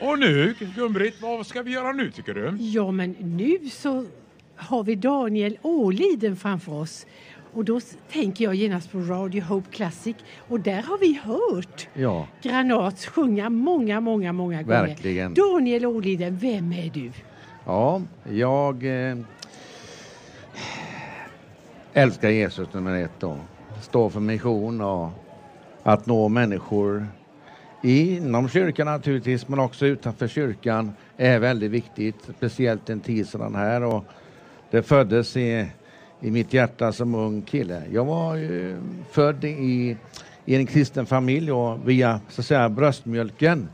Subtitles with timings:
[0.00, 2.56] Och nu, Gun-Britt, vad ska vi göra nu tycker du?
[2.60, 4.04] Ja, men nu så
[4.56, 7.06] har vi Daniel Åliden framför oss.
[7.52, 7.80] Och då
[8.12, 10.16] tänker jag genast på Radio Hope Classic
[10.48, 14.86] och där har vi hört Ja, Granats sjunga många, många, många gånger.
[14.86, 15.34] Verkligen.
[15.34, 17.12] Daniel Åliden, vem är du?
[17.66, 19.16] ja jag eh,
[21.92, 23.38] älskar Jesus nummer ett då.
[23.82, 25.08] Står för mission och
[25.82, 27.06] att nå människor
[27.82, 33.54] inom kyrkan naturligtvis, men också utanför kyrkan är väldigt viktigt, speciellt en tid som den
[33.54, 33.82] här.
[33.82, 34.04] Och
[34.70, 35.66] det föddes i,
[36.20, 37.82] i mitt hjärta som ung kille.
[37.92, 38.76] Jag var ju
[39.10, 39.96] född i,
[40.44, 43.68] i en kristen familj och via så att säga, bröstmjölken.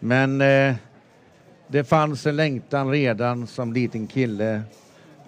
[0.00, 0.74] Men eh,
[1.66, 4.62] det fanns en längtan redan som liten kille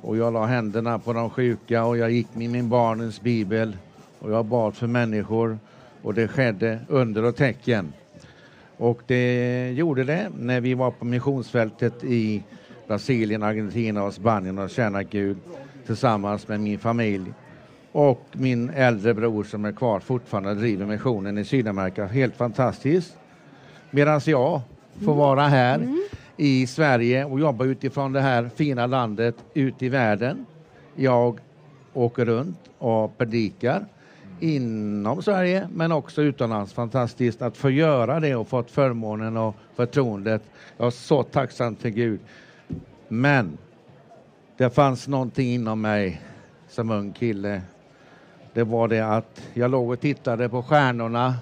[0.00, 3.76] och jag la händerna på de sjuka och jag gick med min barnens bibel
[4.18, 5.58] och jag bad för människor
[6.02, 7.92] och det skedde under och tecken.
[8.82, 12.42] Och det gjorde det när vi var på missionsfältet i
[12.86, 15.36] Brasilien, Argentina och Spanien och tjänade Gud
[15.86, 17.32] tillsammans med min familj.
[17.92, 22.06] Och min äldre bror som är kvar fortfarande driver missionen i Sydamerika.
[22.06, 23.16] Helt fantastiskt.
[23.90, 24.60] Medan jag
[25.04, 25.96] får vara här
[26.36, 30.46] i Sverige och jobba utifrån det här fina landet ut i världen.
[30.94, 31.40] Jag
[31.92, 33.86] åker runt och predikar
[34.42, 36.72] inom Sverige men också utomlands.
[36.72, 40.42] Fantastiskt att få göra det och fått förmånen och förtroendet.
[40.76, 42.20] Jag är så tacksam till Gud.
[43.08, 43.58] Men
[44.56, 46.22] det fanns någonting inom mig
[46.68, 47.62] som ung kille.
[48.52, 51.34] Det var det att jag låg och tittade på stjärnorna.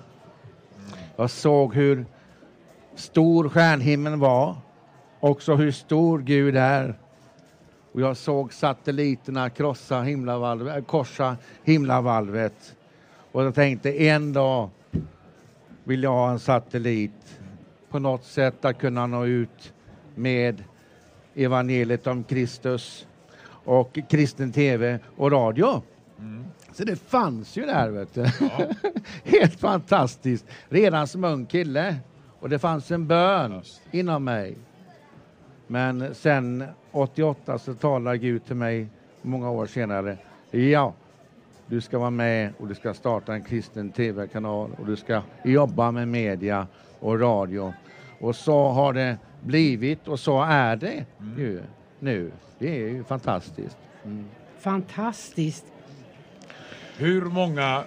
[1.16, 2.04] Jag såg hur
[2.94, 4.56] stor stjärnhimlen var.
[5.20, 6.94] Också hur stor Gud är.
[7.92, 12.76] Och jag såg satelliterna krossa himlavalvet, korsa himlavalvet.
[13.32, 14.70] Och jag tänkte en dag
[15.84, 17.40] vill jag ha en satellit
[17.90, 19.72] på något sätt att kunna nå ut
[20.14, 20.64] med
[21.34, 23.06] evangeliet om Kristus
[23.64, 25.82] och kristen tv och radio.
[26.72, 28.26] Så det fanns ju där, vet du.
[29.24, 30.46] Helt fantastiskt.
[30.68, 31.96] Redan som ung kille.
[32.40, 34.56] Och det fanns en bön inom mig.
[35.66, 38.88] Men sen 88 så talade Gud till mig
[39.22, 40.18] många år senare.
[40.50, 40.94] Ja,
[41.70, 45.90] du ska vara med och du ska starta en kristen tv-kanal och du ska jobba
[45.90, 46.66] med media
[47.00, 47.72] och radio.
[48.20, 51.04] Och så har det blivit och så är det
[51.36, 51.62] ju
[51.98, 52.32] nu.
[52.58, 53.76] Det är ju fantastiskt.
[54.58, 55.64] Fantastiskt.
[56.96, 57.84] Hur många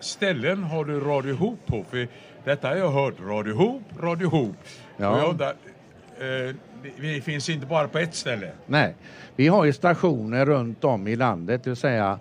[0.00, 1.84] ställen har du Radio Hop på?
[1.90, 2.08] För
[2.44, 4.56] detta har jag hört, Radio Hop, Radio Hop.
[4.96, 5.10] Ja.
[5.10, 5.54] Och jag undrar,
[6.18, 6.54] eh,
[6.96, 8.50] vi finns inte bara på ett ställe.
[8.66, 8.94] Nej,
[9.36, 12.18] vi har ju stationer runt om i landet, det vill säga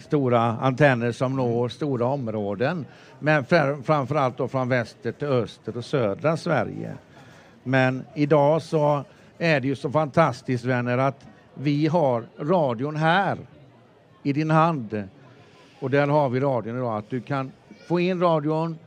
[0.00, 2.86] stora antenner som når stora områden.
[3.18, 3.44] Men
[3.84, 6.94] framförallt då från väster till öster och södra Sverige.
[7.62, 9.04] Men idag så
[9.38, 13.38] är det ju så fantastiskt vänner att vi har radion här
[14.22, 15.08] i din hand.
[15.80, 17.52] Och där har vi radion idag, att du kan
[17.88, 18.78] få in radion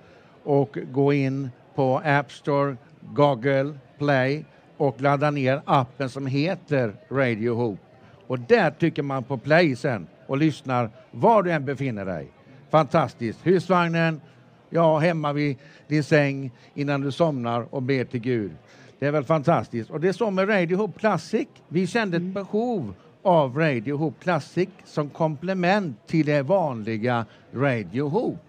[0.43, 4.45] och gå in på App Store, Google Play
[4.77, 7.81] och ladda ner appen som heter Radio Hope.
[8.27, 12.27] Och där tycker man på play sen och lyssnar var du än befinner dig.
[12.69, 13.39] Fantastiskt.
[13.43, 14.21] Husvagnen,
[14.69, 15.57] ja, hemma vid
[15.87, 18.51] din säng innan du somnar och ber till Gud.
[18.99, 19.89] Det är väl fantastiskt.
[19.89, 21.47] Och det är så med Radio Hope Classic.
[21.67, 28.39] Vi kände ett behov av Radio Hope Classic som komplement till det vanliga Radio Hope.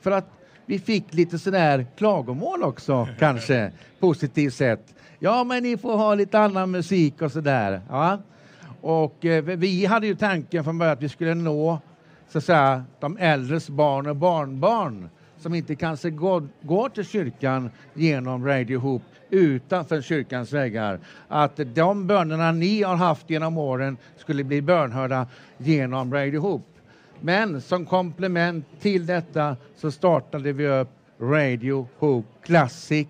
[0.00, 0.26] För att
[0.66, 4.94] vi fick lite sådär klagomål också, kanske, positivt sett.
[5.18, 7.80] Ja, men ni får ha lite annan musik och sådär.
[7.88, 8.18] Ja.
[8.82, 11.78] Och eh, vi hade ju tanken från början att vi skulle nå
[12.28, 17.70] så att säga, de äldres barn och barnbarn som inte kanske går, går till kyrkan
[17.94, 21.00] genom Radio Hope utanför kyrkans väggar.
[21.28, 25.26] Att de bönerna ni har haft genom åren skulle bli bönhörda
[25.58, 26.64] genom Radio Hope.
[27.20, 30.88] Men som komplement till detta så startade vi upp
[31.20, 33.08] Radio Hope Classic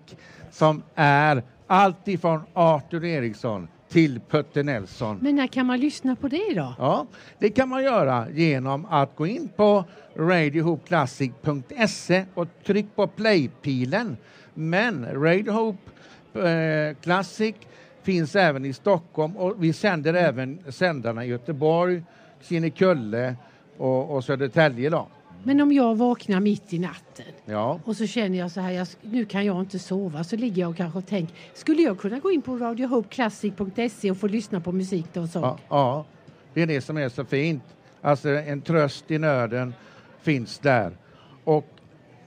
[0.51, 5.19] som är allt ifrån Arthur Eriksson till Putte Nelson.
[5.21, 6.75] Men när kan man lyssna på det då?
[6.77, 7.07] Ja,
[7.39, 9.85] det kan man göra genom att gå in på
[10.15, 14.17] radiohopeclassic.se och tryck på play-pilen.
[14.53, 15.91] Men Radio Hope
[16.49, 17.55] eh, Classic
[18.03, 22.03] finns även i Stockholm och vi sänder även sändarna i Göteborg,
[22.41, 23.35] Kinnekulle
[23.77, 24.89] och, och Södertälje.
[24.89, 25.07] Då.
[25.43, 27.79] Men om jag vaknar mitt i natten Ja.
[27.85, 30.69] och så känner jag så här, jag, nu kan jag inte sova, så ligger jag
[30.69, 34.71] och kanske och tänker, skulle jag kunna gå in på radiohopeclassic.se och få lyssna på
[34.71, 35.39] musik då och så?
[35.39, 36.05] Ja, ja,
[36.53, 37.63] det är det som är så fint.
[38.01, 39.73] Alltså en tröst i nöden
[40.21, 40.91] finns där.
[41.43, 41.65] Och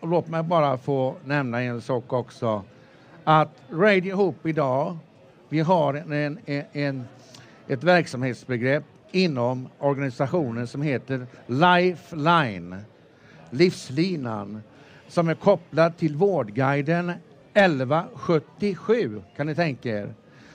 [0.03, 2.63] låt mig bara få nämna en sak också.
[3.25, 4.97] att Radio Hope idag,
[5.49, 6.13] vi har en,
[6.47, 7.05] en, en,
[7.69, 12.77] ett verksamhetsbegrepp inom organisationen som heter Lifeline,
[13.51, 14.63] livslinan,
[15.09, 17.13] som är kopplad till Vårdguiden
[17.55, 20.15] 1177, kan ni tänka er.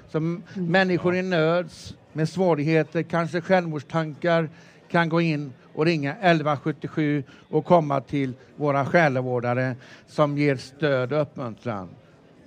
[0.09, 1.69] Som människor i nöd
[2.13, 4.49] med svårigheter, kanske självmordstankar,
[4.89, 9.75] kan gå in och ringa 1177 och komma till våra själavårdare
[10.07, 11.89] som ger stöd och uppmuntran.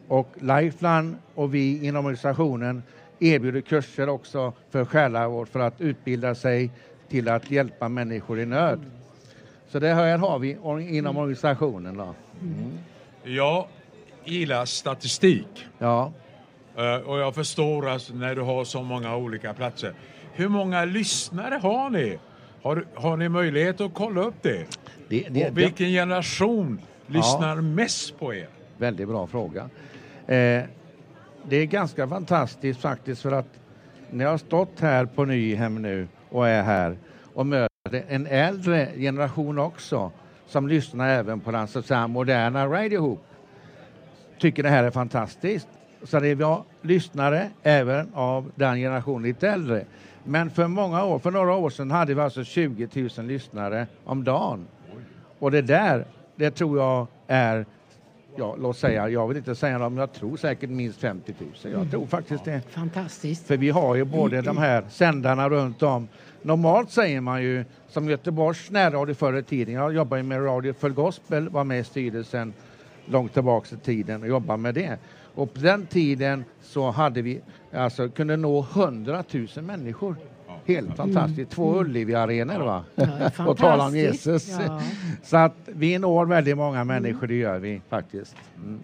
[0.08, 2.82] Och Lifeline och vi inom organisationen
[3.19, 6.70] erbjuder kurser också för själavård för att utbilda sig
[7.08, 8.81] till att hjälpa människor i nöd.
[9.75, 10.59] Så det här har vi
[10.97, 11.97] inom organisationen.
[11.97, 12.15] Då.
[12.43, 12.79] Mm.
[13.25, 13.67] Jag
[14.25, 15.67] gillar statistik.
[15.79, 16.12] Ja.
[16.76, 19.94] Eh, och jag förstår alltså när du har så många olika platser.
[20.32, 22.19] Hur många lyssnare har ni?
[22.62, 24.67] Har, har ni möjlighet att kolla upp det?
[25.09, 27.62] det, det och vilken generation lyssnar ja.
[27.62, 28.49] mest på er?
[28.79, 29.62] Väldigt bra fråga.
[30.27, 30.62] Eh,
[31.49, 33.61] det är ganska fantastiskt faktiskt för att
[34.11, 36.99] när jag har stått här på Nyhem nu och är här
[37.35, 37.74] och möter
[38.08, 40.12] en äldre generation också
[40.46, 43.25] som lyssnar även på den så att säga, moderna Radio Hoop
[44.38, 45.69] tycker det här är fantastiskt.
[46.02, 49.85] Så det vi har lyssnare även av den generationen lite äldre.
[50.25, 54.25] Men för många år, för några år sedan hade vi alltså 20 000 lyssnare om
[54.25, 54.67] dagen.
[55.38, 56.06] Och det där,
[56.37, 57.67] det tror jag är
[58.37, 61.51] ja, låt säga, jag vill inte säga men jag tror säkert minst 50 000.
[61.63, 61.91] Jag mm.
[61.91, 62.61] tror faktiskt det.
[62.71, 63.47] Fantastiskt.
[63.47, 66.09] För vi har ju både de här sändarna runt om.
[66.43, 70.73] Normalt säger man ju, som Göteborgs närradio förr i tiden, jag jobbar ju med Radio
[70.73, 72.53] för Gospel, var med i styrelsen
[73.07, 74.99] långt tillbaka i tiden och jobbade med det.
[75.35, 77.41] Och på den tiden så hade vi,
[77.73, 80.17] alltså kunde nå 100 000 människor.
[80.67, 80.97] Helt mm.
[80.97, 81.51] fantastiskt.
[81.51, 81.81] Två mm.
[81.81, 82.85] Ullevi-arenor va?
[82.95, 84.59] Ja, och tala om Jesus.
[84.61, 84.81] Ja.
[85.23, 88.37] Så att vi når väldigt många människor, det gör vi faktiskt.
[88.57, 88.81] Mm.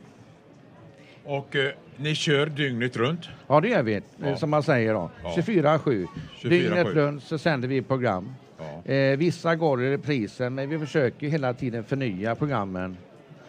[1.25, 3.29] Och eh, ni kör dygnet runt?
[3.47, 4.37] Ja, det gör vi, ja.
[4.37, 5.11] som man säger då.
[5.23, 5.35] Ja.
[5.37, 6.07] 24-7.
[6.43, 8.35] Dygnet runt så sänder vi program.
[8.85, 12.97] Eh, vissa går i reprisen, men vi försöker hela tiden förnya programmen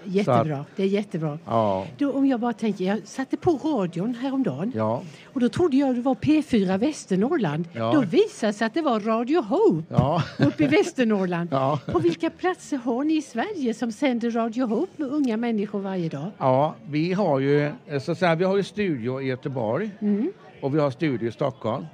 [0.05, 1.39] Jättebra, att, det är jättebra.
[1.45, 1.87] Ja.
[1.97, 5.03] Då, om jag bara tänker, jag satte på radion häromdagen ja.
[5.25, 7.67] och då trodde jag det var P4 Västernorrland.
[7.73, 7.91] Ja.
[7.93, 10.23] Då visade sig att det var Radio Hope ja.
[10.39, 11.49] uppe i Västernorrland.
[11.51, 11.79] Ja.
[11.91, 16.09] På vilka platser har ni i Sverige som sänder Radio Hope med unga människor varje
[16.09, 16.31] dag?
[16.37, 17.71] Ja, vi har ju,
[18.01, 20.31] så att säga, vi har ju studio i Göteborg mm.
[20.61, 21.85] och vi har studio i Stockholm.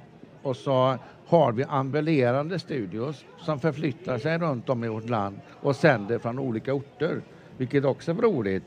[0.42, 5.76] Och så har vi ambulerande studios som förflyttar sig runt om i vårt land och
[5.76, 7.22] sänder från olika orter
[7.58, 8.64] vilket också är roligt.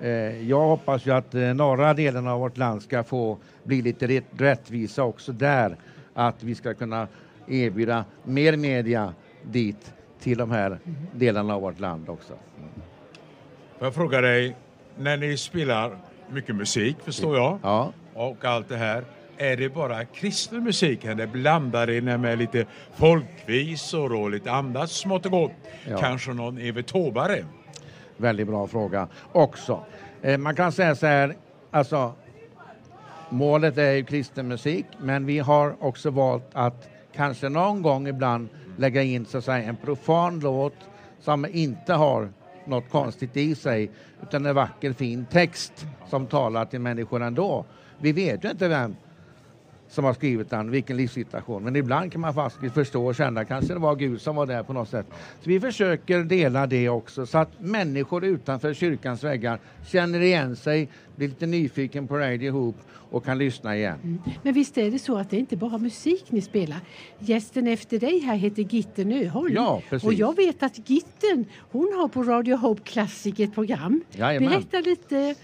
[0.00, 4.22] Eh, jag hoppas ju att eh, norra delen av vårt land ska få bli lite
[4.38, 5.76] rättvisa också där.
[6.14, 7.08] Att vi ska kunna
[7.48, 10.78] erbjuda mer media dit till de här
[11.14, 12.32] delarna av vårt land också.
[13.78, 14.56] Får jag fråga dig,
[14.98, 15.98] när ni spelar
[16.30, 17.92] mycket musik förstår jag ja.
[18.14, 19.04] och allt det här.
[19.36, 25.26] Är det bara kristen musik eller blandar ni med lite folkvisor och lite annat smått
[25.26, 25.52] och gott?
[25.88, 25.98] Ja.
[25.98, 27.44] Kanske någon Evert Taube?
[28.20, 29.84] Väldigt bra fråga också.
[30.22, 31.36] Eh, man kan säga så här,
[31.70, 32.12] alltså
[33.30, 38.48] målet är ju kristen musik, men vi har också valt att kanske någon gång ibland
[38.76, 40.74] lägga in så att säga en profan låt
[41.20, 42.28] som inte har
[42.64, 43.90] något konstigt i sig,
[44.22, 47.64] utan en vacker fin text som talar till människor ändå.
[47.98, 48.96] Vi vet ju inte vem
[49.90, 51.64] som har skrivit den, vilken livssituation.
[51.64, 54.62] Men ibland kan man faktiskt förstå och känna, kanske det var Gud som var där
[54.62, 55.06] på något sätt.
[55.10, 60.88] Så vi försöker dela det också, så att människor utanför kyrkans väggar känner igen sig,
[61.16, 62.76] blir lite nyfiken på Radio Hoop
[63.10, 63.98] och kan lyssna igen.
[64.02, 64.18] Mm.
[64.42, 66.78] Men visst är det så att det inte bara musik ni spelar?
[67.18, 69.54] Gästen efter dig här heter Gitten Öholm.
[69.54, 70.06] Ja, precis.
[70.06, 74.02] Och jag vet att Gitten, hon har på Radio Hope Classic ett program.
[74.12, 74.48] Jajamän.
[74.48, 75.34] Berätta lite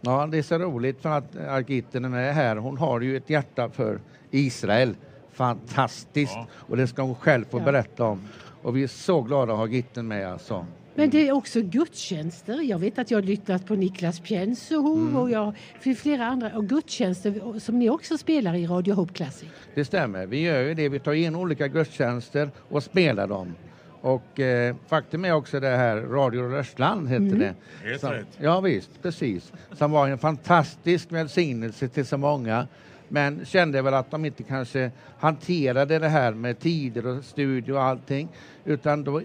[0.00, 2.56] Ja, det är så roligt för att Argitten är med här.
[2.56, 4.00] Hon har ju ett hjärta för
[4.30, 4.94] Israel.
[5.32, 6.34] Fantastiskt!
[6.34, 6.46] Ja.
[6.52, 7.64] Och det ska hon själv få ja.
[7.64, 8.20] berätta om.
[8.62, 10.66] Och vi är så glada att ha Gitten med alltså.
[10.94, 12.60] Men det är också gudstjänster.
[12.60, 15.16] Jag vet att jag har lyssnat på Niklas Pienso mm.
[15.16, 19.48] och jag, för flera andra och gudstjänster som ni också spelar i Radio Hope Classic.
[19.74, 20.26] Det stämmer.
[20.26, 20.88] Vi gör ju det.
[20.88, 23.54] Vi tar in olika gudstjänster och spelar dem.
[24.00, 27.38] Och eh, faktum är också det här Radio Röstland hette mm.
[27.38, 27.54] det.
[27.84, 28.26] Helt som, rätt.
[28.38, 29.52] Ja visst, precis.
[29.72, 32.66] Som var en fantastisk välsignelse till så många.
[33.08, 37.82] Men kände väl att de inte kanske hanterade det här med tider och studio och
[37.82, 38.28] allting.
[38.64, 39.22] Utan då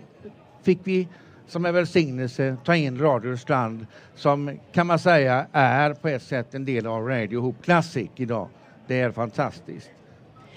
[0.64, 1.08] fick vi
[1.48, 6.54] som en välsignelse ta in Radio Röstland som kan man säga är på ett sätt
[6.54, 8.50] en del av Radio Hoop Classic idag.
[8.88, 9.92] Det är fantastiskt.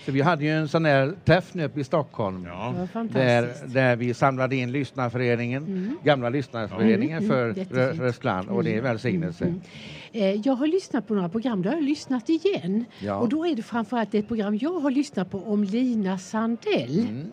[0.04, 2.74] Så vi hade ju en sån här träff nu uppe i Stockholm ja.
[3.12, 5.98] där, där vi samlade in lyssnarföreningen, mm.
[6.04, 7.28] gamla lyssnarföreningen mm.
[7.28, 8.00] för mm.
[8.00, 8.84] Röstland och det är mm.
[8.84, 9.44] välsignelse.
[9.44, 9.60] Mm.
[10.12, 12.84] Eh, jag har lyssnat på några program, då har jag lyssnat igen.
[12.98, 13.14] Ja.
[13.14, 16.98] Och då är det framförallt ett program jag har lyssnat på om Lina Sandell.
[16.98, 17.32] Mm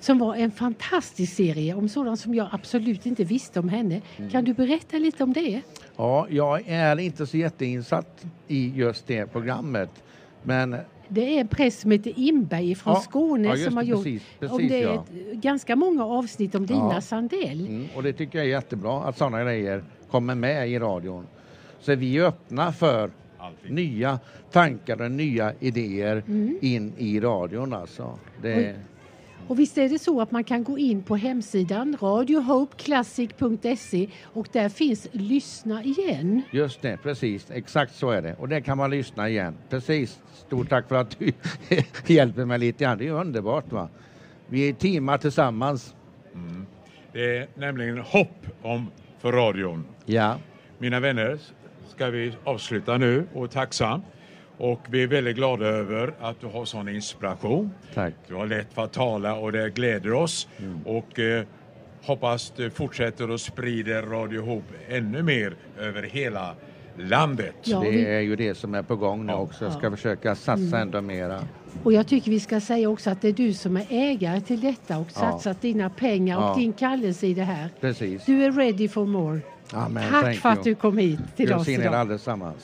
[0.00, 4.00] som var en fantastisk serie om sådant som jag absolut inte visste om henne.
[4.16, 4.30] Mm.
[4.30, 5.60] Kan du berätta lite om det?
[5.96, 9.90] Ja, jag är inte så jätteinsatt i just det programmet.
[10.42, 10.76] Men
[11.10, 14.22] det är en präst som heter Imberg från ja, Skåne ja, som har gjort precis,
[14.38, 15.04] precis, om det är ja.
[15.32, 17.00] ganska många avsnitt om Dina.
[17.00, 17.66] Sandell.
[17.66, 21.26] Mm, och det tycker jag är jättebra att sådana grejer kommer med i radion.
[21.80, 23.72] Så vi är öppna för Alltid.
[23.72, 24.18] nya
[24.52, 26.58] tankar och nya idéer mm.
[26.60, 28.18] in i radion alltså.
[28.42, 28.74] Det...
[29.48, 34.68] Och visst är det så att man kan gå in på hemsidan radiohopeclassic.se och där
[34.68, 36.42] finns lyssna igen.
[36.50, 37.50] Just det, precis.
[37.50, 38.34] Exakt så är det.
[38.34, 39.54] Och där kan man lyssna igen.
[39.68, 40.20] Precis.
[40.46, 41.32] Stort tack för att du
[42.14, 42.98] hjälper mig lite grann.
[42.98, 43.88] Det är underbart va.
[44.46, 45.94] Vi är teamar tillsammans.
[46.34, 46.66] Mm.
[47.12, 48.86] Det är nämligen hopp om
[49.18, 49.84] för radion.
[50.04, 50.38] Ja.
[50.78, 51.38] Mina vänner,
[51.88, 54.02] ska vi avsluta nu och tacksam.
[54.60, 57.70] Och vi är väldigt glada över att du har sån inspiration.
[57.94, 58.14] Tack.
[58.28, 60.48] Du har lätt för att tala och det gläder oss.
[60.58, 60.80] Mm.
[60.86, 61.44] Och eh,
[62.02, 66.54] hoppas du fortsätter och sprider Radio Hope ännu mer över hela
[66.96, 67.54] landet.
[67.62, 69.64] Ja, det är ju det som är på gång nu också.
[69.64, 69.90] Jag ska ja.
[69.90, 70.88] försöka satsa mm.
[70.88, 71.40] ännu mera.
[71.82, 74.60] Och jag tycker vi ska säga också att det är du som är ägare till
[74.60, 75.68] detta och satsat ja.
[75.68, 77.68] dina pengar och din kallelse i det här.
[77.80, 78.24] Precis.
[78.24, 79.40] Du är ready for more.
[79.72, 80.04] Amen.
[80.10, 81.94] Tack för att du kom hit till jag oss idag.
[81.94, 82.56] allesammans.